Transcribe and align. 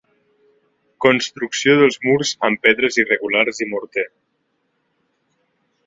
Construcció 1.05 1.75
dels 1.81 1.99
murs 2.07 2.33
amb 2.49 2.65
pedres 2.65 2.99
irregulars 3.05 3.65
i 3.67 3.71
morter. 3.75 4.11